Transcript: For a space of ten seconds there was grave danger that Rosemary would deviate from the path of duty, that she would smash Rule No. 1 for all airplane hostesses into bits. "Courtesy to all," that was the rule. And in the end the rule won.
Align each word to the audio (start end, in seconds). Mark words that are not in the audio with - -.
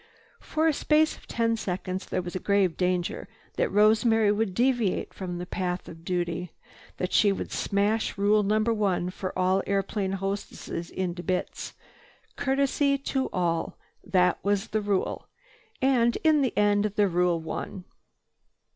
For 0.39 0.67
a 0.67 0.73
space 0.73 1.15
of 1.15 1.27
ten 1.27 1.55
seconds 1.55 2.07
there 2.07 2.23
was 2.23 2.35
grave 2.37 2.75
danger 2.75 3.27
that 3.57 3.69
Rosemary 3.69 4.31
would 4.31 4.55
deviate 4.55 5.13
from 5.13 5.37
the 5.37 5.45
path 5.45 5.87
of 5.87 6.03
duty, 6.03 6.53
that 6.97 7.13
she 7.13 7.31
would 7.31 7.51
smash 7.51 8.17
Rule 8.17 8.41
No. 8.41 8.61
1 8.63 9.11
for 9.11 9.37
all 9.37 9.61
airplane 9.67 10.13
hostesses 10.13 10.89
into 10.89 11.21
bits. 11.21 11.73
"Courtesy 12.35 12.97
to 12.97 13.29
all," 13.31 13.77
that 14.03 14.39
was 14.43 14.69
the 14.69 14.81
rule. 14.81 15.27
And 15.83 16.17
in 16.23 16.41
the 16.41 16.57
end 16.57 16.85
the 16.95 17.07
rule 17.07 17.39
won. 17.39 17.83